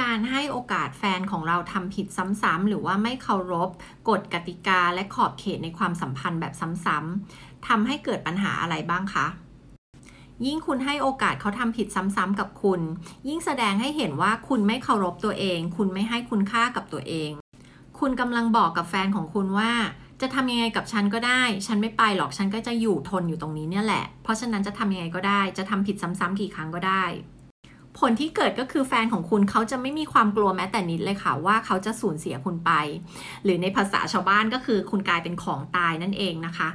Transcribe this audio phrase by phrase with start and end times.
[0.00, 2.06] การให้โอกาสแฟนของเราทำผิด
[2.42, 3.70] ซ้ำๆหรือว่าไม่เคารพ
[4.08, 6.54] กฎกติกาและขอบเขตในความสัมพันธ์แบบ
[6.84, 9.26] ซ้ำๆทำให้เกิดปัญหาอะไรบ้างคะ
[10.46, 12.80] ยิ่งคุณให้โอกาสเขาทำผิดซ้ำๆกับคุณ
[13.28, 17.30] ยิ่งแสดงให้เห็นว่าคุณไม่เคารพตัวเอง คุณไม่ให้คุณค่ากับตัวเอง
[17.98, 19.72] คุณกำลังบอกกับแฟนของคุณว่า
[20.20, 27.04] จะทำยังไงกับฉันก็ได้ ฉันไม่ไปหรอกฉันก็จะอยู่ทนอยู่ตรงนี้เนี่ยแหละ เพราะฉะนั้นจะทำยังไงก็ได้ จะทำผิดซ้ำๆกี่ครั้งก็ได้
[27.98, 32.70] ผลที่เกิดก็คือแฟนของคุณเขาจะไม่มีความกลัวแม้แต่นิดเลยค่ะว่าเขาจะสูญเสียคุณไป
[33.44, 36.68] หรือในภาษาชาวบ้านก็คือคุณกลายเป็นของตายนั่นเองนะคะ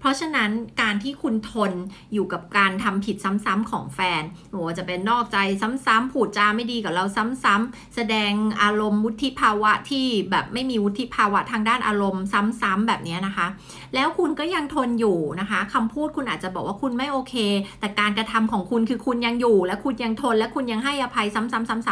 [0.00, 0.50] เพราะฉะนั้น
[0.82, 1.72] การที่คุณทน
[2.12, 5.38] อยู่กับการทำผิดซ้ำๆของแฟนหรือว่าจะเป็นนอกใจ
[5.86, 7.04] ซ้ำๆผูดจาไม่ดีกับเรา
[7.44, 8.32] ซ้ำๆแสดง
[8.62, 13.46] อารมณ์วุฒิภาวะที่แบบไม่มีวุฒิภาวะทางด้านอารมณ์ซ้ำๆแบบนี้นะคะ
[13.94, 17.34] แล้วคุณก็ยังทนอยู่นะคะคำพูดคุณอาจจะบอกว่าคุณไม่โอเค
[17.80, 21.42] แต่การกระทำของคุณคือคุณยังอยู่ และคุณยังทนและคุณยังให้อภัยซ้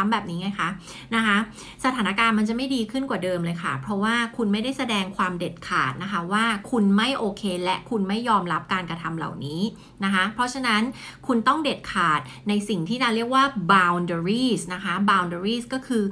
[0.03, 0.69] ำๆๆๆ แบบนี้ไงคะ
[1.15, 1.37] นะคะ
[1.85, 9.61] สถานการณ์มันจะไม่ดีขึ้นกว่าเดิมเลยค่ะ เพราะว่าคุณไม่ได้แสดงความเด็ดขาดนะคะ ว่าคุณไม่โอเค และคุณไม่ยอมรับการกระทำเหล่านี้
[10.03, 10.81] นะคะ เพราะฉะนั้น
[11.27, 12.19] คุณต้องเด็ดขาด
[12.49, 16.03] ในสิ่งที่เราเรียกว่า boundaries นะคะ boundaries ก็คือ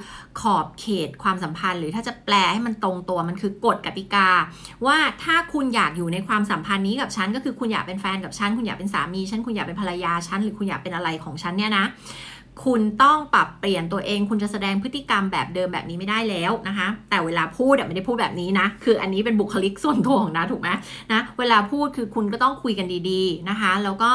[0.42, 4.30] ขอบเขตความสัมพันธ์ หรือถ้าจะแปลให้มันตรงตัวมันคือกฎกติกา
[4.86, 11.86] ว่าถ้าคุณอยากอยู่ในความสัมพันธ์นี้กับฉันก็คือคุณอยากเป็นแฟนกับฉัน คุณอยากเป็นสามีฉัน คุณอยากเป็นภรรยาฉัน หรือคุณอยากเป็นอะไรของฉันเนี่ยนะ
[12.64, 20.70] คุณต้องปรับเปลี่ยนตัวเอง คุณจะแสดงพฤติกรรมแบบเดิมแบบนี้ไม่ได้แล้วนะคะ แต่เวลาพูดไม่ได้พูดแบบนี้นะ คืออันนี้เป็นบุคลิกส่วนตัวของนะถูกไหม
[21.14, 24.12] นะ เวลาพูดคือคุณก็ต้องคุยกันดี ๆนะคะ แล้วก็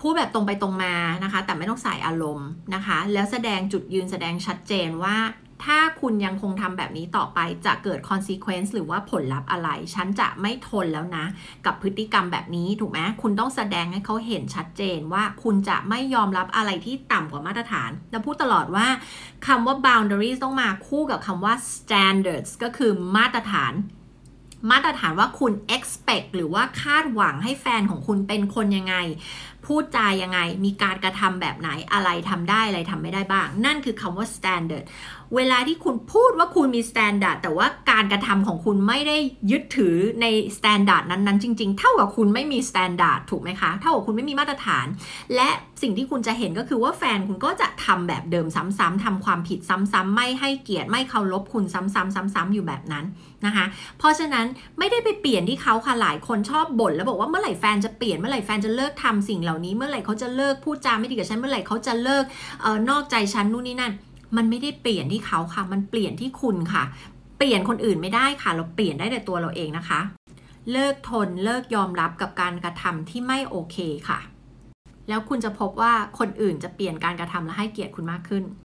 [0.00, 5.16] พูดแบบตรงไปตรงมานะคะ แต่ไม่ต้องใส่อารมณ์นะคะ แล้วแสดงจุดยืนแสดงชัดเจนว่า
[5.64, 11.24] ถ้าคุณยังคงทำแบบนี้ต่อไปจะเกิด consequence หรือว่าผลลัพธ์อะไร ฉันจะไม่ทนแล้วนะ
[11.66, 18.86] กับพฤติกรรมแบบนี้ถูกไหมคุณต้องแสดงให้เขาเห็นชัดเจนว่าคุณจะไม่ยอมรับอะไรที่ต่ำกว่ามาตรฐานแล้วพูดตลอดว่า
[19.46, 23.74] คำว่า boundaries ต้องมาคู่กับคำว่า standards ก็คือมาตรฐาน
[24.70, 28.94] มาตรฐานว่าคุณ expect หรือว่าคาดหวังให้แฟนของคุณเป็นคนยังไง
[29.66, 34.84] พูดจายังไง มีการกระทำแบบไหนอะไรทำได้อะไรทำไม่ได้บ้าง นั่นคือคำว่า standard
[35.36, 39.16] เวลาที่คุณพูดว่าคุณมี standard แต่ว่าการกระทำของคุณไม่ได้
[39.50, 40.26] ยึดถือใน
[40.56, 44.86] standard นั้นๆ จริง ๆ เท่ากับคุณไม่มี standard ถูกไหมคะ เท่ากับคุณไม่มีมาตรฐาน
[45.34, 45.48] และ
[45.82, 51.94] สิ่งที่คุณจะเห็นก็คือว่าแฟนคุณก็จะทำแบบเดิมซ้ำๆทำความผิดซ้ำๆไม่ให้เกียรติไม่เคารพคุณซ้ำๆ
[52.34, 53.04] ซ้ำๆอยู่แบบนั้น
[53.46, 53.64] นะคะ
[53.98, 54.46] เพราะฉะนั้น
[54.78, 62.24] ไม่ได้ไปเปลี่ยนที่เขาค่ะหลายคนชอบบ่นแล้วบอกว่าเมื่อไหร่แฟนจะเปลี่ยนเมื่อไหร่แฟนจะเลิกทำสิ่งเหล่านี้ เมื่อไหร่เขาจะเลิกพูดจาไม่ดีกับฉันเมื่อไหร่เขาจะเลิก
[62.62, 63.92] เออนอกใจฉันนู่นนี่นั่น
[64.36, 66.84] มันไม่ได้เปลี่ยนที่เขาค่ะ มันเปลี่ยนที่คุณค่ะ
[67.38, 70.00] เปลี่ยนคนอื่นไม่ได้ค่ะ เราเปลี่ยนได้แต่ตัวเราเองนะคะ
[70.72, 73.76] เลิกทนเลิกยอมรับกับการกระทำที่ไม่โอเค
[74.08, 74.20] ค่ะ
[75.08, 78.44] แล้วคุณจะพบว่าคนอื่นจะเปลี่ยนการกระทำและให้เกียรติคุณมากขึ้น